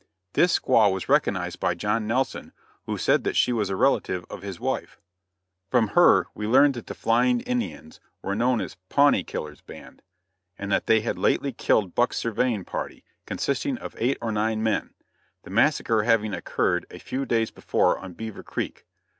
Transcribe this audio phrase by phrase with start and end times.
[0.33, 2.53] This squaw was recognized by John Nelson
[2.87, 4.99] who said that she was a relative of his wife.
[5.69, 10.01] From her we learned that the flying Indians were known as Pawnee, Killer's band,
[10.57, 14.95] and that they had lately killed Buck's surveying party, consisting of eight or nine men;
[15.43, 18.87] the massacre having occurred a few days before on Beaver Creek.